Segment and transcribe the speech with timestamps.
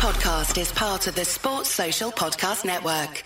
[0.00, 3.22] podcast is part of the Sports Social Podcast Network.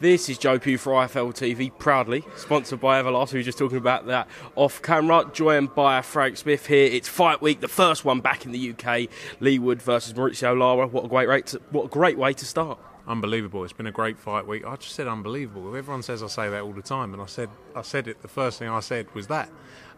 [0.00, 3.34] This is Joe Pugh for IFL TV, proudly sponsored by Everlast.
[3.34, 6.86] We were just talking about that off camera, joined by Frank Smith here.
[6.86, 9.10] It's fight week, the first one back in the UK.
[9.40, 10.86] Leigh Wood versus Mauricio Lara.
[10.86, 11.48] What a great rate!
[11.48, 12.78] To, what a great way to start.
[13.06, 13.62] Unbelievable!
[13.62, 14.64] It's been a great fight week.
[14.64, 15.76] I just said unbelievable.
[15.76, 18.22] Everyone says I say that all the time, and I said I said it.
[18.22, 19.50] The first thing I said was that.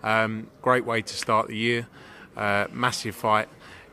[0.03, 1.87] Um, great way to start the year.
[2.37, 3.49] Uh, massive fight.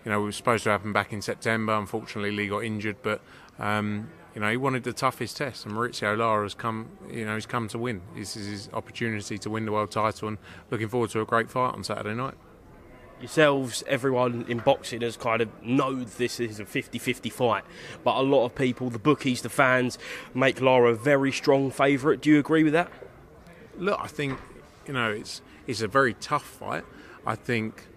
[0.06, 1.74] You know, it was supposed to happen back in September.
[1.74, 3.22] Unfortunately, Leigh got injured, but
[3.60, 6.88] um, you know, he wanted the toughest test, and Mauricio Lara has come.
[7.12, 8.02] You know, he's come to win.
[8.16, 10.38] This is his opportunity to win the world title, and
[10.72, 12.36] looking forward to a great fight on Saturday night.
[13.20, 17.66] Yourselves, everyone in boxing has kind of knows this is a 50-50 fight,
[18.06, 19.98] but a lot of people, the bookies, the fans,
[20.34, 22.22] make Lara a very strong favourite.
[22.22, 22.90] Do you agree with that?
[23.78, 24.40] Look, I think
[24.88, 26.86] you know it's it's a very tough fight.
[27.26, 27.88] I think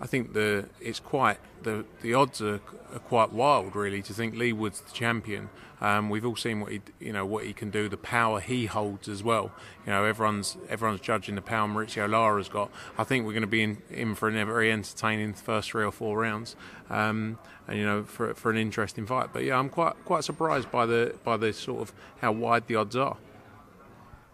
[0.00, 2.60] I think the it's quite the the odds are,
[2.92, 5.50] are quite wild really to think Leigh Wood's the champion.
[5.80, 8.66] Um, we've all seen what he you know what he can do, the power he
[8.66, 9.52] holds as well.
[9.86, 12.70] You know everyone's everyone's judging the power Mauricio Lara's got.
[12.96, 15.92] I think we're going to be in, in for a very entertaining first three or
[15.92, 16.54] four rounds,
[16.90, 19.30] um, and you know for for an interesting fight.
[19.32, 22.76] But yeah, I'm quite quite surprised by the by the sort of how wide the
[22.76, 23.16] odds are.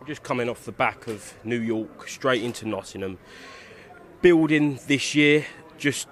[0.07, 3.17] Just coming off the back of New York straight into Nottingham
[4.25, 5.45] building this year?
[5.85, 6.09] Just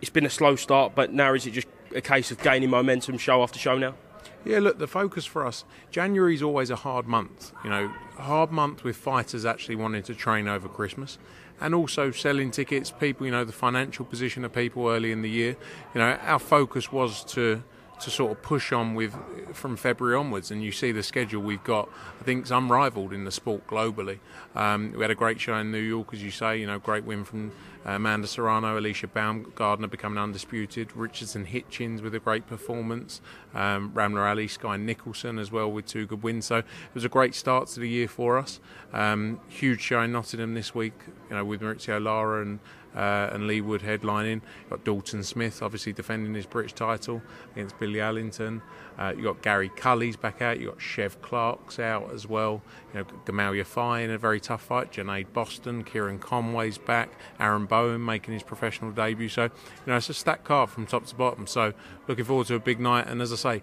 [0.00, 3.18] it's been a slow start, but now is it just a case of gaining momentum
[3.18, 3.96] show after show now?
[4.44, 7.50] Yeah, look, the focus for us, January is always a hard month.
[7.64, 11.18] You know, hard month with fighters actually wanting to train over Christmas
[11.60, 15.30] and also selling tickets, people, you know, the financial position of people early in the
[15.30, 15.56] year.
[15.92, 17.64] You know, our focus was to
[18.00, 19.14] to sort of push on with
[19.54, 20.50] from February onwards.
[20.50, 21.88] And you see the schedule we've got.
[22.20, 24.18] I think it's unrivaled in the sport globally.
[24.54, 26.58] Um, we had a great show in New York, as you say.
[26.58, 27.52] You know, great win from
[27.86, 33.20] uh, Amanda Serrano, Alicia Baumgardner becoming undisputed, Richardson Hitchens with a great performance,
[33.54, 36.46] um, Ramla Ali, Skye Nicholson as well with two good wins.
[36.46, 36.64] So it
[36.94, 38.60] was a great start to the year for us.
[38.92, 40.94] Um, huge show in Nottingham this week.
[41.30, 42.58] You know, with Mauricio Lara and
[42.96, 44.40] uh, and Leigh Wood headlining.
[44.60, 48.62] You've got Dalton Smith, obviously defending his British title against Billy Allington.
[48.98, 50.58] Uh, you've got Gary Cully's back out.
[50.58, 52.62] You've got Chev Clarke's out as well.
[52.92, 54.92] You know, Gamal Yafai in a very tough fight.
[54.92, 57.10] Junaid Bostan, Kieran Conway's back.
[57.38, 59.28] Aaron Bowen making his professional debut.
[59.28, 59.50] So, you
[59.86, 61.46] know, it's a stacked card from top to bottom.
[61.46, 61.74] So,
[62.08, 63.06] looking forward to a big night.
[63.06, 63.62] And as I say,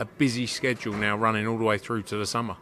[0.00, 2.56] a busy schedule now running all the way through to the summer.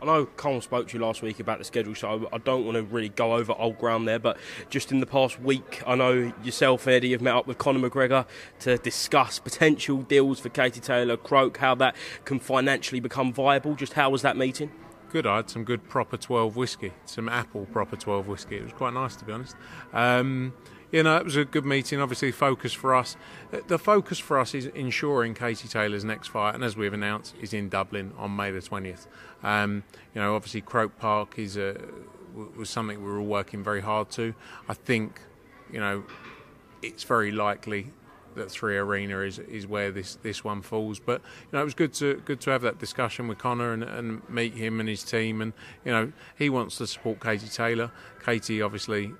[0.00, 2.76] I know Cole spoke to you last week about the schedule, so I don't want
[2.76, 4.18] to really go over old ground there.
[4.18, 4.36] But
[4.70, 8.26] just in the past week, I know yourself, Eddie, have met up with Conor McGregor
[8.60, 13.74] to discuss potential deals for Katie Taylor, Croke, how that can financially become viable.
[13.74, 14.70] Just how was that meeting?
[15.10, 15.26] Good.
[15.26, 18.58] I had some good proper 12 whiskey, some apple proper 12 whiskey.
[18.58, 19.56] It was quite nice, to be honest.
[19.92, 20.52] Um,
[20.90, 22.00] you know, it was a good meeting.
[22.00, 23.16] Obviously, focus for us.
[23.66, 27.52] The focus for us is ensuring Katie Taylor's next fight, and as we've announced, is
[27.52, 29.06] in Dublin on May the 20th.
[29.42, 29.84] Um,
[30.14, 31.76] you know, obviously, Croke Park is a,
[32.56, 34.34] was something we were all working very hard to.
[34.68, 35.20] I think,
[35.70, 36.04] you know,
[36.82, 37.92] it's very likely
[38.34, 40.98] that Three Arena is is where this, this one falls.
[40.98, 43.82] But you know, it was good to good to have that discussion with Conor and,
[43.82, 45.42] and meet him and his team.
[45.42, 45.52] And
[45.84, 47.90] you know, he wants to support Katie Taylor.
[48.24, 49.12] Katie obviously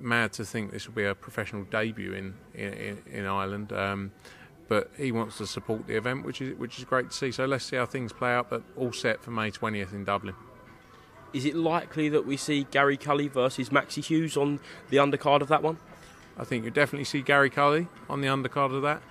[0.00, 3.72] mad to think this will be a professional debut in in, in Ireland.
[3.72, 4.12] Um,
[4.68, 7.30] but he wants to support the event, which is which is great to see.
[7.30, 8.50] So let's see how things play out.
[8.50, 10.34] But all set for May 20th in Dublin.
[11.32, 15.48] Is it likely that we see Gary Cully versus Maxi Hughes on the undercard of
[15.48, 15.78] that one?
[16.38, 19.02] I think you'll definitely see Gary Cully on the undercard of that.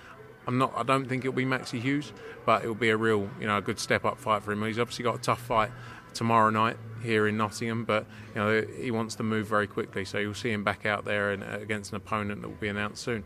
[0.46, 0.72] I'm not.
[0.76, 2.12] I don't think it'll be Maxi Hughes,
[2.44, 4.64] but it'll be a real, you know, a good step up fight for him.
[4.64, 5.70] He's obviously got a tough fight
[6.16, 10.18] tomorrow night here in Nottingham, but you know he wants to move very quickly, so
[10.18, 13.02] you'll see him back out there and, uh, against an opponent that will be announced
[13.02, 13.24] soon.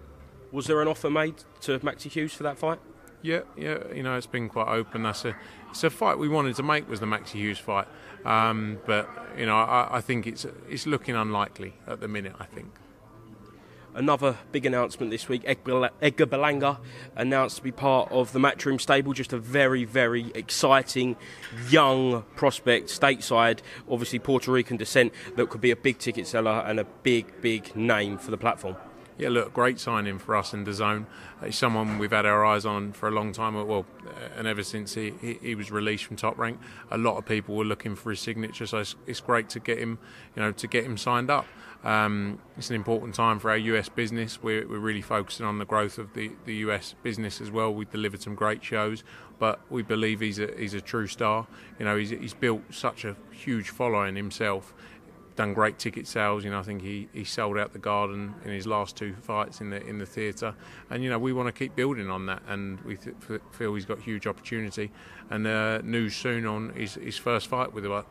[0.52, 2.80] Was there an offer made to Maxi Hughes for that fight?
[3.22, 5.02] Yeah, yeah, you know it's been quite open.
[5.02, 5.36] That's a
[5.70, 7.86] it's a fight we wanted to make was the Maxi Hughes fight,
[8.24, 12.34] um, but you know I, I think it's it's looking unlikely at the minute.
[12.38, 12.72] I think.
[13.94, 15.90] Another big announcement this week Edgar
[16.26, 16.78] Berlanga
[17.16, 19.12] announced to be part of the Matchroom stable.
[19.12, 21.16] Just a very, very exciting
[21.68, 23.60] young prospect stateside,
[23.90, 27.74] obviously Puerto Rican descent, that could be a big ticket seller and a big, big
[27.74, 28.76] name for the platform.
[29.20, 31.04] Yeah, look, great signing for us in DAZN.
[31.42, 33.54] Uh, he's someone we've had our eyes on for a long time.
[33.54, 36.58] Uh, well, uh, and ever since he, he, he, was released from Top Rank,
[36.90, 38.64] a lot of people were looking for his signature.
[38.64, 39.98] So it's, it's great to get him,
[40.34, 41.44] you know, to get him signed up.
[41.84, 44.42] Um, it's an important time for our US business.
[44.42, 47.74] We're, we're really focusing on the growth of the, the US business as well.
[47.74, 49.04] We've delivered some great shows,
[49.38, 51.46] but we believe he's a he's a true star.
[51.78, 54.72] You know, he's, he's built such a huge following himself
[55.36, 56.44] done great ticket sales.
[56.44, 59.60] You know, I think he, he sold out the Garden in his last two fights
[59.60, 60.54] in the in the theatre,
[60.90, 63.16] and you know we want to keep building on that, and we th-
[63.52, 64.90] feel he's got huge opportunity.
[65.30, 68.02] And uh, news soon on his, his first fight with uh,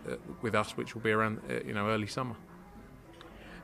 [0.42, 2.36] with us, which will be around uh, you know early summer.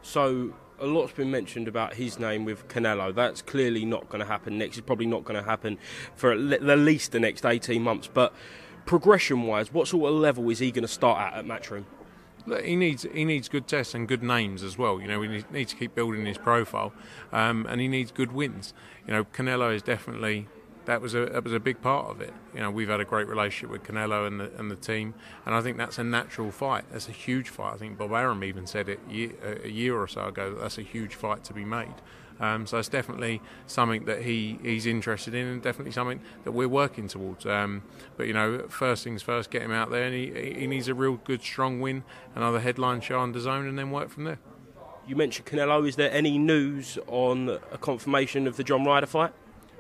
[0.02, 3.14] So a lot's been mentioned about his name with Canelo.
[3.14, 4.78] That's clearly not going to happen next.
[4.78, 5.78] It's probably not going to happen
[6.16, 8.10] for at least the next 18 months.
[8.14, 8.34] But
[8.86, 11.86] progression wise, what sort of level is he going to start at at Matchroom?
[12.64, 15.02] He needs he needs good tests and good names as well.
[15.02, 16.94] You know, we need, need to keep building his profile,
[17.32, 18.74] um, and he needs good wins.
[19.08, 20.48] You know, Canelo is definitely
[20.86, 22.34] that was a that was a big part of it.
[22.54, 25.14] You know, we've had a great relationship with Canelo and the and the team,
[25.46, 26.86] and I think that's a natural fight.
[26.92, 27.74] That's a huge fight.
[27.74, 29.32] I think Bob Arum even said it year,
[29.64, 31.96] a year or so ago that that's a huge fight to be made.
[32.40, 36.68] Um, so it's definitely something that he, he's interested in, and definitely something that we're
[36.68, 37.46] working towards.
[37.46, 37.84] Um,
[38.18, 40.94] but you know, first things first, get him out there, and he, he needs a
[40.94, 42.04] real good, strong win,
[42.36, 44.40] another headline show on DAZN, and then work from there.
[45.08, 45.88] You mentioned Canelo.
[45.88, 49.34] Is there any news on a confirmation of the John Ryder fight?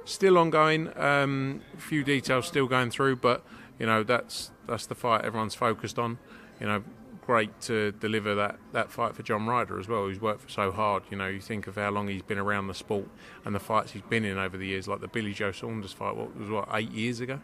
[0.06, 0.96] Still ongoing.
[0.98, 3.44] Um, a few details still going through, but
[3.80, 6.20] you know that's that's the fight everyone's focused on.
[6.60, 6.84] You know,
[7.26, 11.04] great to deliver that, that fight for John Ryder as well, who's worked so hard.
[11.10, 13.08] You know, you think of how long he's been around the sport
[13.44, 16.16] and the fights he's been in over the years, like the Billy Joe Saunders fight.
[16.16, 17.40] What was what eight years ago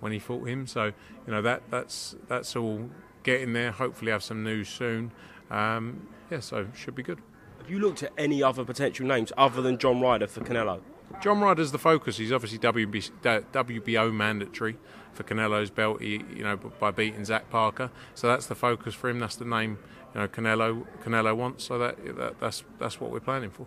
[0.00, 0.66] when he fought him?
[0.66, 2.88] So you know that that's that's all
[3.22, 3.72] getting there.
[3.72, 5.12] Hopefully, have some news soon.
[5.50, 7.20] Um, yeah, so should be good.
[7.58, 10.80] Have you looked at any other potential names other than John Ryder for Canelo?
[11.22, 12.16] John Ryder's the focus.
[12.16, 14.76] He's obviously WB, WBO mandatory
[15.14, 17.90] for Canelo's belt, he, you know, by beating Zach Parker.
[18.14, 19.18] So that's the focus for him.
[19.18, 19.78] That's the name,
[20.14, 21.64] you know, Canelo Canelo wants.
[21.64, 23.66] So that, that that's that's what we're planning for.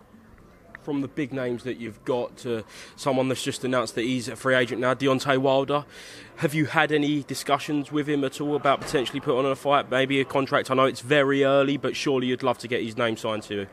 [0.82, 2.64] From the big names that you've got to
[2.96, 5.84] someone that's just announced that he's a free agent now, Deontay Wilder.
[6.36, 9.90] Have you had any discussions with him at all about potentially putting on a fight,
[9.90, 10.70] maybe a contract?
[10.70, 13.66] I know it's very early, but surely you'd love to get his name signed to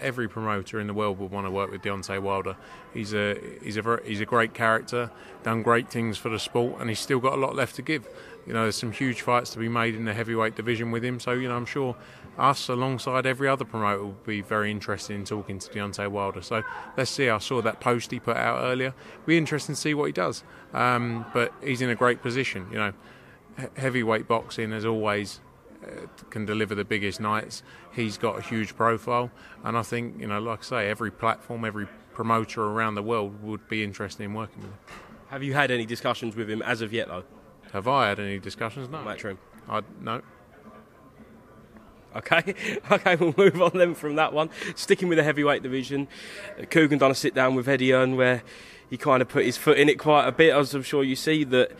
[0.00, 2.56] every promoter in the world would want to work with Deontay Wilder.
[2.92, 5.10] He's a he's a he's a great character,
[5.42, 8.08] done great things for the sport, and he's still got a lot left to give.
[8.46, 11.20] You know, there's some huge fights to be made in the heavyweight division with him.
[11.20, 11.96] So you know, I'm sure
[12.38, 16.42] us alongside every other promoter will be very interested in talking to Deontay Wilder.
[16.42, 16.62] So
[16.96, 17.28] let's see.
[17.28, 18.94] I saw that post he put out earlier.
[19.26, 20.42] Be interesting to see what he does.
[20.72, 22.66] Um, but he's in a great position.
[22.70, 22.92] You know,
[23.76, 25.40] heavyweight boxing as always
[25.84, 27.62] Uh, can deliver the biggest nights.
[27.92, 29.32] He's got a huge profile,
[29.64, 33.42] and I think you know, like I say, every platform, every promoter around the world
[33.42, 34.78] would be interested in working with him.
[35.28, 37.24] Have you had any discussions with him as of yet, though?
[37.72, 38.88] Have I had any discussions?
[38.90, 38.98] No.
[38.98, 39.38] Matchroom.
[39.68, 40.22] I no.
[42.14, 42.54] Okay,
[42.90, 44.50] okay, we'll move on then from that one.
[44.74, 46.06] Sticking with the heavyweight division,
[46.58, 48.42] Kugan done a sit down with Eddie Hearn where
[48.90, 51.16] he kind of put his foot in it quite a bit, as I'm sure you
[51.16, 51.72] see that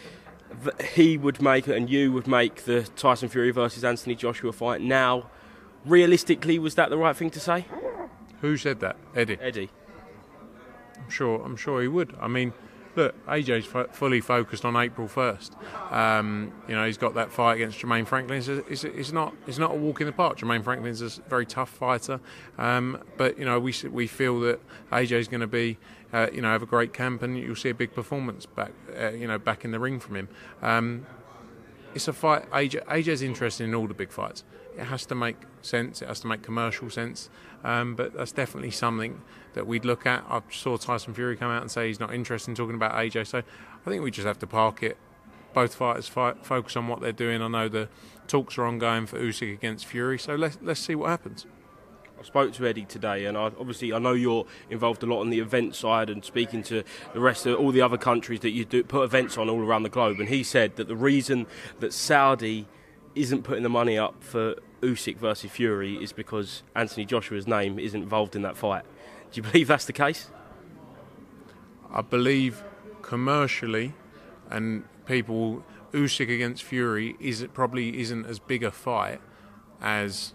[0.94, 4.80] he would make and you would make the Tyson Fury versus Anthony Joshua fight.
[4.80, 5.30] Now,
[5.84, 7.66] realistically, was that the right thing to say?
[8.40, 8.96] Who said that?
[9.14, 9.38] Eddie.
[9.40, 9.70] Eddie.
[10.98, 11.42] I'm sure.
[11.44, 12.14] I'm sure he would.
[12.20, 12.52] I mean,
[12.96, 15.92] look, AJ's f- fully focused on April 1st.
[15.92, 18.38] Um, you know, he's got that fight against Jermaine Franklin.
[18.38, 20.38] It's, it's, it's, not it's not a walk in the park.
[20.38, 22.20] Jermaine Franklin's a very tough fighter,
[22.58, 24.60] um, but you know, we we feel that
[24.90, 25.78] AJ's going to be.
[26.12, 29.10] Uh, you know, have a great camp, and you'll see a big performance back, uh,
[29.10, 30.28] you know, back in the ring from him.
[30.60, 31.06] Um,
[31.94, 32.50] it's a fight.
[32.50, 34.44] AJ, AJ's interested in all the big fights.
[34.76, 36.00] It has to make sense.
[36.00, 37.28] It has to make commercial sense.
[37.64, 39.20] Um, but that's definitely something
[39.54, 40.24] that we'd look at.
[40.28, 43.26] I saw Tyson Fury come out and say he's not interested in talking about AJ.
[43.26, 44.96] So I think we just have to park it.
[45.52, 47.42] Both fighters fight, focus on what they're doing.
[47.42, 47.88] I know the
[48.26, 50.18] talks are ongoing for Usyk against Fury.
[50.18, 51.46] So let's let's see what happens.
[52.22, 55.30] I spoke to Eddie today, and I, obviously I know you're involved a lot on
[55.30, 58.64] the event side and speaking to the rest of all the other countries that you
[58.64, 60.20] do put events on all around the globe.
[60.20, 61.48] And he said that the reason
[61.80, 62.68] that Saudi
[63.16, 68.00] isn't putting the money up for Usyk versus Fury is because Anthony Joshua's name isn't
[68.00, 68.84] involved in that fight.
[69.32, 70.30] Do you believe that's the case?
[71.92, 72.62] I believe
[73.02, 73.94] commercially,
[74.48, 79.20] and people Usyk against Fury is it probably isn't as big a fight
[79.80, 80.34] as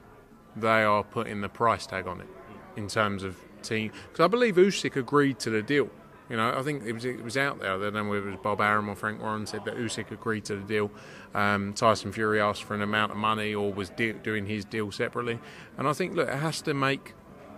[0.59, 2.27] they are putting the price tag on it
[2.75, 3.91] in terms of team.
[4.11, 5.89] Because I believe Usyk agreed to the deal.
[6.29, 7.73] You know, I think it was it was out there.
[7.73, 10.43] I don't know whether it was Bob Arum or Frank Warren said that Usyk agreed
[10.45, 10.91] to the deal.
[11.33, 14.91] Um, Tyson Fury asked for an amount of money or was de- doing his deal
[14.91, 15.39] separately.
[15.77, 17.13] And I think, look, it has to make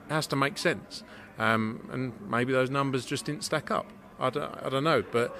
[0.10, 1.04] has to make sense.
[1.40, 3.88] Um, and maybe those numbers just didn't stack up.
[4.20, 5.36] I don't, I don't know, but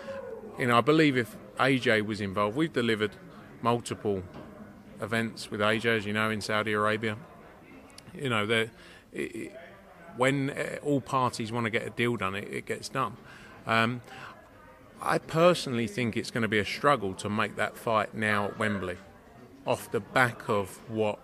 [0.58, 3.16] you know, I believe if AJ was involved, we've delivered
[3.62, 4.24] multiple
[5.02, 7.18] events with AJ, as you know, in Saudi Arabia
[8.22, 8.70] you know, it,
[9.14, 9.52] it,
[10.18, 13.18] when uh, all parties want to get a deal done, it, it gets done.
[13.66, 14.02] Um,
[15.02, 18.60] I personally think it's going to be a struggle to make that fight now at
[18.60, 18.98] Wembley,
[19.66, 21.20] off the back of what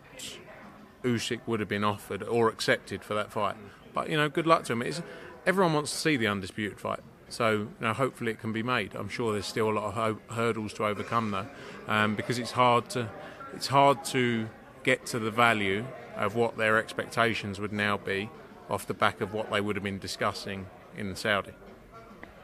[1.03, 3.55] Usyk would have been offered or accepted for that fight.
[3.93, 4.81] But you know, good luck to him.
[4.81, 5.01] It's,
[5.45, 7.01] everyone wants to see the undisputed fight.
[7.27, 8.95] So you know, hopefully it can be made.
[8.95, 11.47] I'm sure there's still a lot of ho- hurdles to overcome though,
[11.87, 13.09] um, because it's hard to
[13.53, 14.47] it's hard to
[14.85, 15.83] get to the value
[16.15, 18.29] of what their expectations would now be
[18.69, 21.51] off the back of what they would have been discussing in Saudi.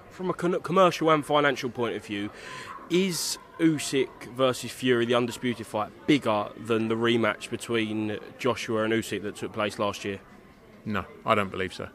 [0.09, 2.31] From a commercial and financial point of view,
[2.89, 9.21] is Usyk versus Fury, the undisputed fight, bigger than the rematch between Joshua and Usyk
[9.21, 10.19] that took place last year?
[10.83, 11.87] No, I don't believe so.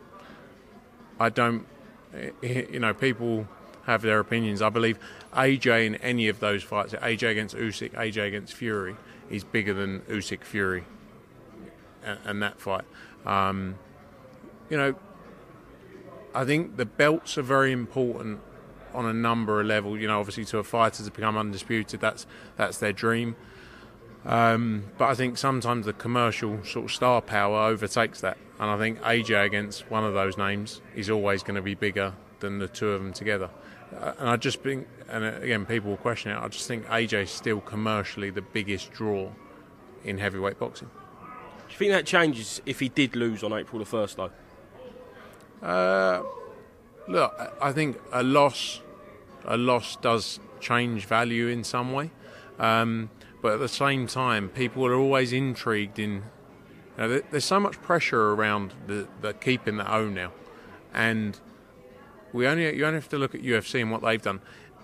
[1.21, 1.67] I don't.
[2.15, 3.47] Eh, eh, you know, people
[3.85, 4.63] have their opinions.
[4.63, 4.99] I believe
[5.35, 8.97] AJ in any of those fights, AJ against Usyk, AJ against Fury,
[9.31, 10.85] is bigger than Usyk Fury,
[12.25, 12.85] and, that fight.
[13.25, 13.77] Um,
[14.71, 14.95] you know,
[16.35, 18.41] I think the belts are very important
[18.95, 20.01] on a number of levels.
[20.01, 23.37] You know, obviously to a fighter to become undisputed, that's that's their dream.
[24.25, 28.77] Um, but I think sometimes the commercial sort of star power overtakes that, and I
[28.77, 32.67] think AJ against one of those names is always going to be bigger than the
[32.67, 33.51] two of them together.
[33.95, 36.39] Uh, and I just think, and again, people will question it.
[36.39, 39.31] I just think AJ is still commercially the biggest draw
[40.05, 40.89] in heavyweight boxing.
[40.89, 44.31] Do you think that changes if he did lose on April the first, though?
[45.63, 46.23] Uh,
[47.09, 48.81] look, I think a loss,
[49.45, 52.11] a loss does change value in some way,
[52.59, 53.11] um,
[53.43, 56.23] but at the same time, people are always intrigued in.
[56.99, 60.33] You know, there's so much pressure around the, the keeping the O now,
[60.95, 61.39] and
[62.33, 64.41] we only you only have to look at UFC and what they've done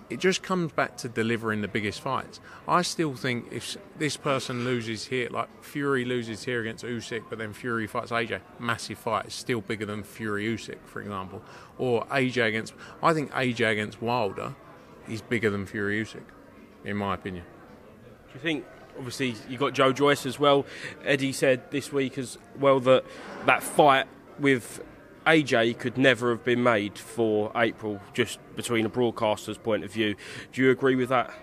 [0.09, 2.39] it just comes back to delivering the biggest fights.
[2.67, 7.39] I still think if this person loses here, like Fury loses here against Usyk, but
[7.39, 11.41] then Fury fights AJ, massive fight, it's still bigger than Fury Usyk, for example.
[11.77, 14.55] Or AJ against, I think AJ against Wilder
[15.09, 16.23] is bigger than Fury Usyk,
[16.85, 17.45] in my opinion.
[18.27, 18.65] Do you think?
[18.95, 20.67] Obviously, you got Joe Joyce as well.
[21.03, 23.03] Eddie said this week as well that
[23.47, 24.05] that fight
[24.37, 24.83] with
[25.25, 30.15] AJ could never have been made for April, just between a broadcaster's point of view.
[30.51, 31.33] Do you agree with that?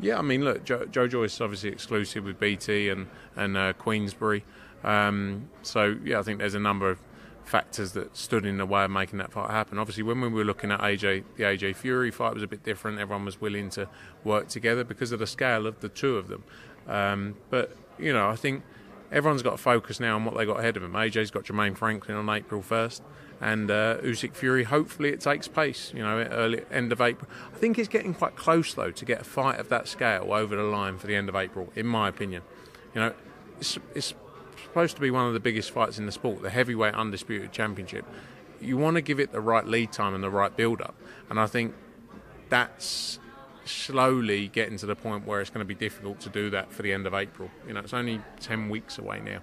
[0.00, 3.72] Yeah, I mean, look, Joe, Joe Joyce is obviously exclusive with BT and and uh,
[3.72, 4.44] Queensberry,
[4.84, 6.98] um, so yeah, I think there's a number of
[7.44, 9.78] factors that stood in the way of making that fight happen.
[9.78, 12.98] Obviously, when we were looking at AJ, the AJ Fury fight was a bit different.
[12.98, 13.88] Everyone was willing to
[14.22, 16.44] work together because of the scale of the two of them.
[16.86, 18.62] Um, but you know, I think
[19.10, 20.92] everyone's got to focus now on what they got ahead of them.
[20.92, 23.00] AJ's got Jermaine Franklin on April 1st,
[23.40, 24.64] and uh, Usyk Fury.
[24.64, 25.92] Hopefully, it takes place.
[25.94, 27.30] You know, early end of April.
[27.54, 30.56] I think it's getting quite close though to get a fight of that scale over
[30.56, 31.72] the line for the end of April.
[31.74, 32.42] In my opinion,
[32.94, 33.14] you know,
[33.58, 34.14] it's, it's
[34.62, 38.04] supposed to be one of the biggest fights in the sport, the heavyweight undisputed championship.
[38.60, 40.96] You want to give it the right lead time and the right build up,
[41.30, 41.74] and I think
[42.48, 43.20] that's
[43.68, 46.82] slowly getting to the point where it's going to be difficult to do that for
[46.82, 47.50] the end of April.
[47.66, 49.40] You know, it's only 10 weeks away now.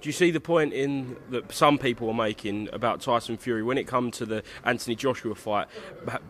[0.00, 3.76] Do you see the point in that some people are making about Tyson Fury when
[3.76, 5.68] it comes to the Anthony Joshua fight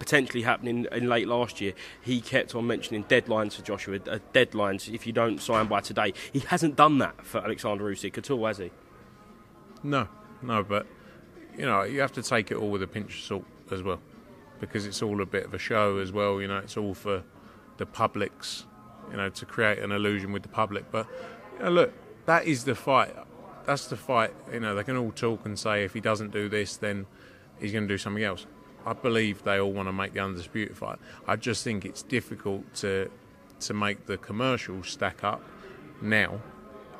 [0.00, 1.74] potentially happening in late last year?
[2.02, 6.14] He kept on mentioning deadlines for Joshua, uh, deadlines if you don't sign by today.
[6.32, 8.72] He hasn't done that for Alexander Usyk at all, has he?
[9.84, 10.08] No,
[10.42, 10.88] no, but
[11.56, 14.00] you know you have to take it all with a pinch of salt as well
[14.60, 16.40] because it's all a bit of a show as well.
[16.40, 17.22] You know, it's all for
[17.78, 18.66] the public's,
[19.10, 20.90] you know, to create an illusion with the public.
[20.90, 21.06] But
[21.58, 21.92] you know, look,
[22.26, 23.14] that is the fight.
[23.66, 24.34] That's the fight.
[24.52, 27.06] You know, they can all talk and say if he doesn't do this, then
[27.58, 28.46] he's going to do something else.
[28.86, 30.98] I believe they all want to make the undisputed fight.
[31.26, 33.10] I just think it's difficult to
[33.60, 35.42] to make the commercials stack up
[36.00, 36.40] now,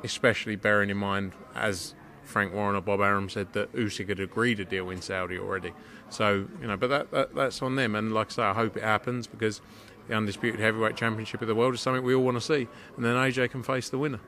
[0.03, 4.59] especially bearing in mind as Frank Warren or Bob Arum said that Usyk had agreed
[4.59, 5.73] a deal in Saudi already.
[6.09, 7.95] So you know, but that, that that's on them.
[7.95, 9.61] And like I say, I hope it happens because
[10.07, 13.05] the undisputed heavyweight championship of the world is something we all want to see, and
[13.05, 14.19] then AJ can face the winner.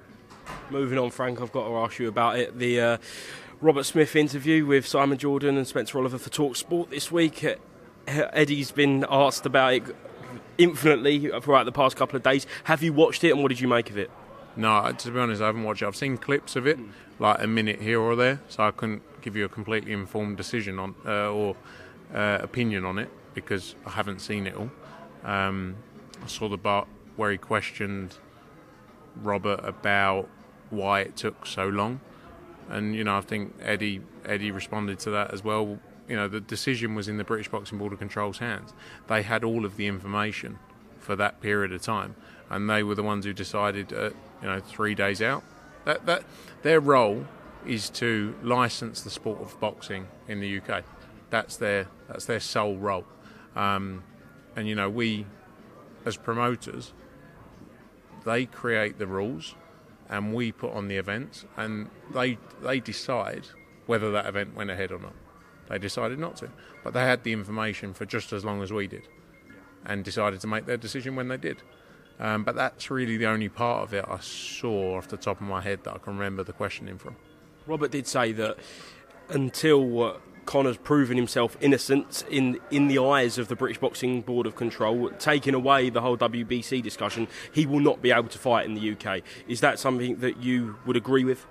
[0.70, 2.58] Moving on, Frank, I've got to ask you about it.
[2.58, 2.98] The uh,
[3.62, 7.46] Robert Smith interview with Simon Jordan and Spencer Oliver for Talk Sport this week.
[8.08, 9.84] Eddie's been asked about it
[10.58, 12.46] infinitely throughout the past couple of days.
[12.66, 14.12] Have you watched it, and what did you make of it?
[14.56, 15.88] No, to be honest, I haven't watched it.
[15.88, 16.78] I've seen clips of it,
[17.18, 20.78] like a minute here or there, so I couldn't give you a completely informed decision
[20.78, 21.56] on uh, or
[22.14, 24.70] uh, opinion on it because I haven't seen it all.
[25.24, 25.76] Um,
[26.24, 28.16] I saw the part where he questioned
[29.22, 30.30] Robert about
[30.70, 32.00] why it took so long,
[32.70, 35.80] and you know I think Eddie Eddie responded to that as well.
[36.08, 38.74] You know the decision was in the British Boxing Board of Control's hands.
[39.08, 40.60] They had all of the information
[41.00, 42.16] for that period of time,
[42.50, 43.92] and they were the ones who decided.
[43.92, 44.12] Uh,
[44.44, 45.44] you know, three days out.
[45.86, 46.24] That that
[46.62, 47.26] their role
[47.66, 50.84] is to license the sport of boxing in the UK.
[51.30, 53.06] That's their that's their sole role.
[53.56, 54.04] Um,
[54.56, 55.26] and you know, we
[56.06, 56.94] as promoters,
[58.26, 59.56] they create the rules,
[60.10, 63.48] and we put on the events, and they they decide
[63.86, 65.14] whether that event went ahead or not.
[65.70, 66.50] They decided not to,
[66.84, 69.08] but they had the information for just as long as we did,
[69.86, 71.62] and decided to make their decision when they did.
[72.20, 75.48] Um, but that's really the only part of it I saw off the top of
[75.48, 77.16] my head that I can remember the questioning from.
[77.66, 78.58] Robert did say that
[79.30, 84.46] until uh, Conor's proven himself innocent in in the eyes of the British Boxing Board
[84.46, 88.66] of Control, taking away the whole WBC discussion, he will not be able to fight
[88.66, 89.22] in the UK.
[89.48, 91.46] Is that something that you would agree with?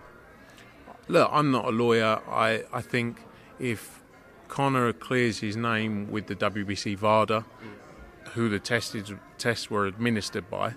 [1.08, 2.20] Look, I'm not a lawyer.
[2.28, 3.22] I, I think
[3.58, 4.02] if
[4.48, 7.44] Conor clears his name with the WBC VADA,
[8.34, 10.74] who the tested, tests were administered by,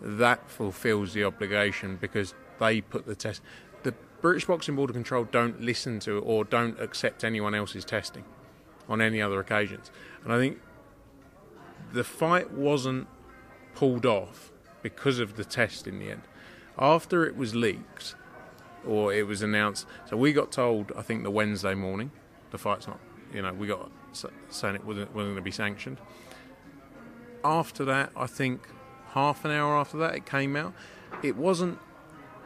[0.00, 3.42] that fulfills the obligation because they put the test.
[3.82, 8.24] The British Boxing Board of Control don't listen to or don't accept anyone else's testing
[8.88, 9.90] on any other occasions.
[10.24, 10.60] And I think
[11.92, 13.06] the fight wasn't
[13.74, 14.50] pulled off
[14.82, 16.22] because of the test in the end.
[16.78, 18.14] After it was leaked
[18.86, 22.10] or it was announced, so we got told, I think, the Wednesday morning,
[22.50, 22.98] the fight's not,
[23.32, 23.90] you know, we got
[24.48, 25.98] saying it wasn't, wasn't going to be sanctioned
[27.44, 28.66] after that, I think
[29.12, 30.74] half an hour after that, it came out.
[31.22, 31.78] It wasn't.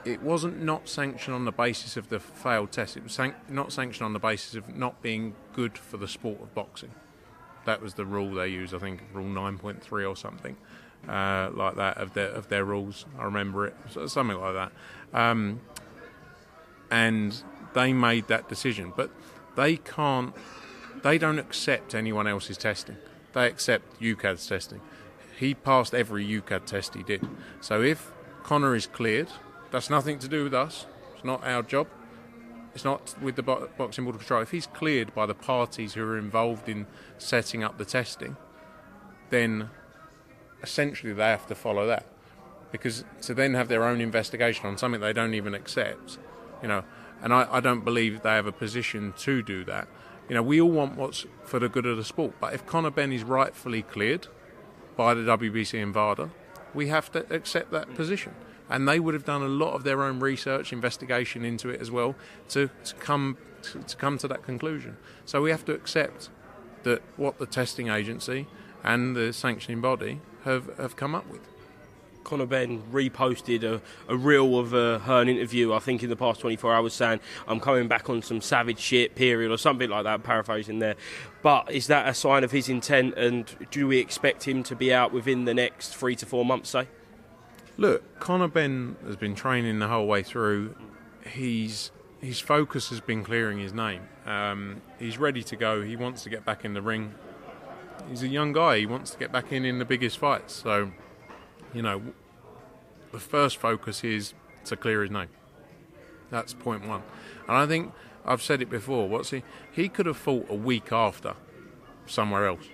[0.05, 2.95] It wasn't not sanctioned on the basis of the failed test.
[2.95, 6.43] It was san- not sanctioned on the basis of not being good for the sport
[6.43, 6.91] of boxing.
[7.65, 8.75] That was the rule they used.
[8.75, 10.57] I think rule nine point three or something
[11.09, 13.07] uh, like that of their of their rules.
[13.19, 14.73] I remember it, something like that.
[15.19, 15.61] Um,
[16.91, 19.11] and they made that decision, but
[19.57, 20.35] they can't.
[21.03, 22.97] They don't accept anyone else's testing
[23.35, 24.81] they accept UKAD's testing.
[25.39, 27.27] He passed every UKAD test he did.
[27.61, 28.13] So if
[28.45, 29.29] Conor is cleared,
[29.71, 30.87] that's nothing to do with us.
[31.15, 31.89] It's not our job.
[32.75, 34.43] It's not with the Boxing Board of Control.
[34.43, 36.87] If he's cleared by the parties who are involved in
[37.19, 38.37] setting up the testing,
[39.31, 39.71] then
[40.63, 42.07] essentially they have to follow that.
[42.73, 46.19] Because to then have their own investigation on something they don't even accept,
[46.63, 46.83] you know,
[47.23, 49.87] and I, I don't believe they have a position to do that.
[50.29, 52.35] You know, we all want what's for the good of the sport.
[52.41, 54.27] But if Conor Benn is rightfully cleared
[54.97, 56.31] by the WBC and VADA,
[56.73, 58.35] we have to accept that position.
[58.71, 61.91] And they would have done a lot of their own research, investigation into it as
[61.91, 62.15] well
[62.49, 64.97] to, to come to, to come to that conclusion.
[65.25, 66.31] So we have to accept
[66.83, 68.47] that what the testing agency
[68.83, 71.49] and the sanctioning body have, have come up with.
[72.25, 76.41] Conor Benn reposted a, a reel of uh, her interview, I think, in the past
[76.41, 80.23] 24 hours, saying, I'm coming back on some savage shit, period, or something like that,
[80.23, 80.97] paraphrasing there.
[81.43, 84.93] But is that a sign of his intent, and do we expect him to be
[84.93, 86.89] out within the next three to four months, say?
[87.77, 90.75] Look, Conor Benn has been training the whole way through.
[91.27, 94.01] He's his focus has been clearing his name.
[94.25, 95.83] Um, he's ready to go.
[95.83, 97.15] He wants to get back in the ring.
[98.09, 98.79] He's a young guy.
[98.79, 100.55] He wants to get back in in the biggest fights.
[100.55, 100.93] So
[101.75, 102.03] you know,
[103.13, 104.35] the first focus is
[104.65, 105.29] to clear his name.
[106.31, 107.03] That's point one.
[107.49, 107.93] And I think
[108.25, 109.09] I've said it before.
[109.09, 109.43] What's he?
[109.71, 111.35] He could have fought a week after
[112.07, 112.65] somewhere else.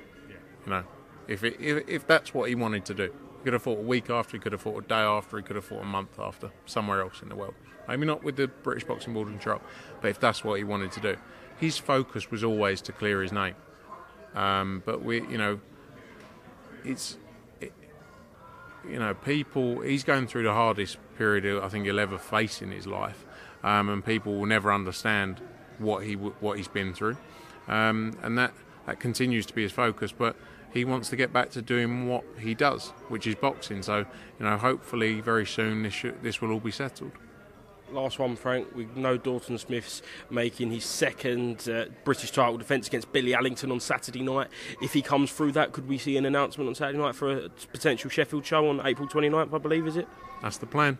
[0.64, 0.84] You know,
[1.26, 3.04] if, it, if if that's what he wanted to do,
[3.38, 4.36] he could have fought a week after.
[4.36, 5.36] He could have fought a day after.
[5.36, 7.54] He could have fought a month after somewhere else in the world.
[7.88, 9.60] Maybe not with the British Boxing Board control,
[10.00, 11.16] but if that's what he wanted to do,
[11.58, 13.56] his focus was always to clear his name.
[14.34, 15.60] Um, but we, you know,
[16.84, 17.16] it's
[18.88, 22.70] you know, people, he's going through the hardest period I think he'll ever face in
[22.70, 23.24] his life,
[23.62, 25.40] um, and people will never understand
[25.78, 27.16] what he what he's been through,
[27.68, 28.52] um, and that
[28.86, 30.12] that continues to be his focus.
[30.12, 30.36] But
[30.72, 33.82] he wants to get back to doing what he does, which is boxing.
[33.82, 33.98] So,
[34.38, 37.12] you know, hopefully very soon this should, this will all be settled
[37.92, 38.68] last one, Frank.
[38.74, 43.80] We know Dalton Smith's making his second uh, British title defence against Billy Allington on
[43.80, 44.48] Saturday night.
[44.80, 47.48] If he comes through that, could we see an announcement on Saturday night for a
[47.72, 50.08] potential Sheffield show on April 29th, I believe, is it?
[50.42, 50.98] That's the plan.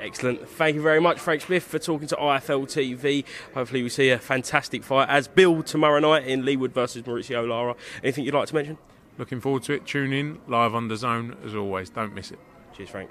[0.00, 0.48] Excellent.
[0.48, 3.24] Thank you very much, Frank Smith, for talking to IFL TV.
[3.54, 7.48] Hopefully, we see a fantastic fight as Bill tomorrow night in Leigh Wood versus Mauricio
[7.48, 7.76] Lara.
[8.02, 8.78] Anything you'd like to mention?
[9.18, 9.86] Looking forward to it.
[9.86, 11.90] Tune in live on DAZN as always.
[11.90, 12.38] Don't miss it.
[12.76, 13.10] Cheers, Frank.